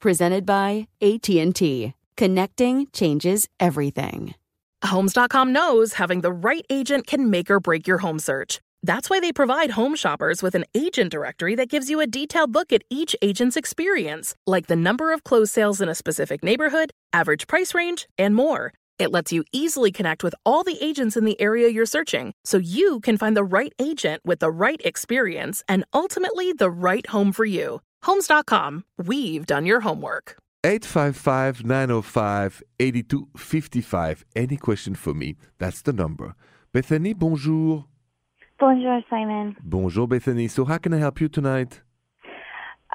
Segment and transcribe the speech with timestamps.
[0.00, 1.92] Presented by AT&T.
[2.16, 4.34] Connecting changes everything.
[4.84, 8.60] Homes.com knows having the right agent can make or break your home search.
[8.84, 12.54] That's why they provide home shoppers with an agent directory that gives you a detailed
[12.54, 16.92] look at each agent's experience, like the number of closed sales in a specific neighborhood,
[17.12, 18.72] average price range, and more.
[19.00, 22.58] It lets you easily connect with all the agents in the area you're searching so
[22.58, 27.32] you can find the right agent with the right experience and ultimately the right home
[27.32, 27.80] for you.
[28.02, 30.36] Homes.com, we've done your homework.
[30.64, 34.24] 855 905 8255.
[34.36, 35.36] Any question for me?
[35.58, 36.34] That's the number.
[36.72, 37.86] Bethany, bonjour.
[38.58, 39.56] Bonjour, Simon.
[39.62, 40.48] Bonjour, Bethany.
[40.48, 41.80] So, how can I help you tonight?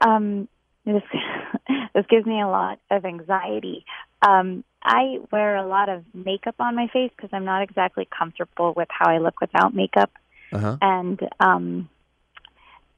[0.05, 0.49] Um,
[0.85, 1.03] this
[1.95, 3.85] this gives me a lot of anxiety.
[4.27, 8.73] Um, I wear a lot of makeup on my face because I'm not exactly comfortable
[8.75, 10.11] with how I look without makeup,
[10.51, 10.77] Uh-huh.
[10.81, 11.87] and um,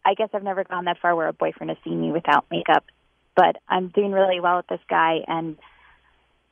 [0.06, 2.86] I guess I've never gone that far where a boyfriend has seen me without makeup.
[3.36, 5.58] But I'm doing really well with this guy, and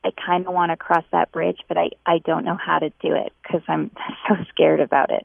[0.04, 2.90] I kind of want to cross that bridge, but I I don't know how to
[3.00, 3.90] do it because I'm
[4.28, 5.24] so scared about it.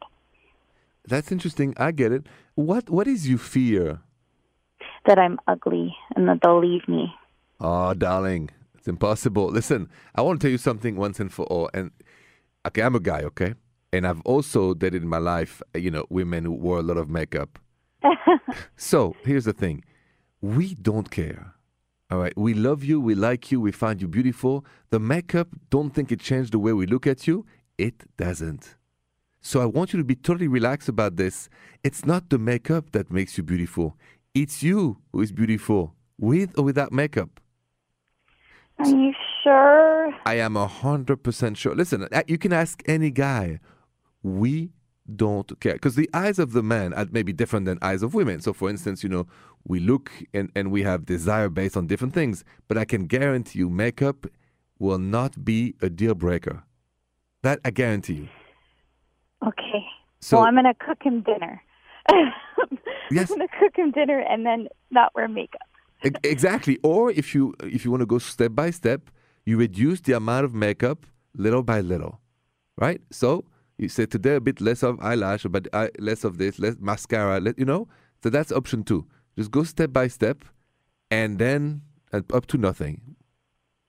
[1.05, 1.73] That's interesting.
[1.75, 2.27] I get it.
[2.55, 3.99] What What is your fear?
[5.05, 7.13] That I'm ugly and that they'll leave me.
[7.59, 9.47] Oh, darling, it's impossible.
[9.47, 11.69] Listen, I want to tell you something once and for all.
[11.73, 11.91] And
[12.65, 13.55] okay, I'm a guy, okay,
[13.91, 17.09] and I've also dated in my life, you know, women who wore a lot of
[17.09, 17.59] makeup.
[18.75, 19.83] so here's the thing:
[20.41, 21.55] we don't care.
[22.11, 24.65] All right, we love you, we like you, we find you beautiful.
[24.89, 27.45] The makeup, don't think it changed the way we look at you.
[27.77, 28.75] It doesn't.
[29.41, 31.49] So I want you to be totally relaxed about this.
[31.83, 33.95] It's not the makeup that makes you beautiful.
[34.33, 37.39] It's you who is beautiful, with or without makeup.
[38.79, 40.13] Are you sure?
[40.25, 41.75] I am a hundred percent sure.
[41.75, 43.59] Listen, uh, you can ask any guy.
[44.23, 44.71] We
[45.15, 48.41] don't care because the eyes of the man are maybe different than eyes of women.
[48.41, 49.27] So, for instance, you know,
[49.65, 52.43] we look and, and we have desire based on different things.
[52.67, 54.27] But I can guarantee you, makeup
[54.77, 56.63] will not be a deal breaker.
[57.43, 58.27] That I guarantee you.
[59.45, 59.85] Okay.
[60.19, 61.61] So- well, I'm to cook him dinner.
[63.11, 63.31] Yes.
[63.31, 65.61] I'm to cook him dinner and then not wear makeup.
[66.23, 66.77] Exactly.
[66.83, 69.09] Or if you if you want to go step by step,
[69.45, 71.05] you reduce the amount of makeup
[71.35, 72.19] little by little,
[72.77, 73.01] right?
[73.11, 73.45] So
[73.79, 75.67] you say today a bit less of eyelash, but
[75.99, 77.39] less of this, less mascara.
[77.39, 77.87] Let, you know.
[78.21, 79.05] So that's option two.
[79.37, 80.43] Just go step by step,
[81.09, 81.81] and then
[82.11, 83.15] uh, up to nothing.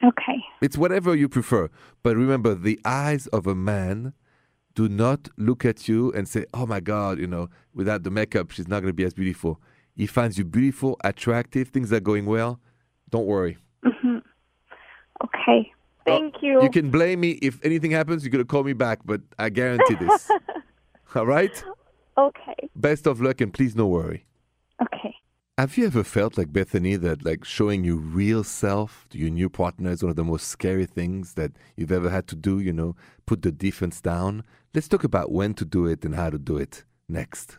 [0.02, 0.38] Okay.
[0.62, 1.68] It's whatever you prefer.
[2.02, 4.14] But remember, the eyes of a man
[4.74, 8.52] do not look at you and say, "Oh my God, you know, without the makeup,
[8.52, 9.60] she's not going to be as beautiful."
[9.96, 12.60] He finds you beautiful, attractive, things are going well.
[13.10, 13.58] Don't worry.
[13.84, 14.18] hmm
[15.24, 15.70] Okay.
[16.19, 16.62] Thank you.
[16.62, 18.25] You can blame me if anything happens.
[18.25, 20.31] You're gonna call me back, but I guarantee this.
[21.15, 21.65] All right.
[22.19, 22.71] Okay.
[22.76, 24.26] Best of luck, and please, no worry.
[24.82, 25.15] Okay.
[25.59, 29.50] Have you ever felt like Bethany that like showing your real self to your new
[29.50, 32.60] partner is one of the most scary things that you've ever had to do?
[32.60, 32.97] You know,
[33.27, 34.44] put the defense down.
[34.75, 37.59] Let's talk about when to do it and how to do it next.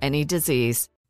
[0.00, 0.88] any disease.